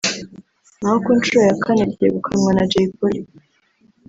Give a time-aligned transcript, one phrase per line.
[0.79, 3.21] naho ku nshuro ya kane ryegukanwa na Jay Polly